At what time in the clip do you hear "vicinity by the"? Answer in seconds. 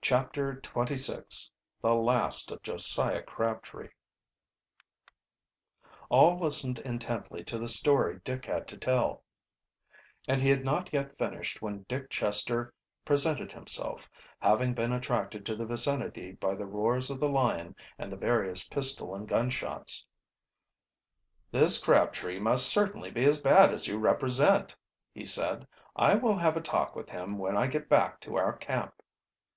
15.66-16.64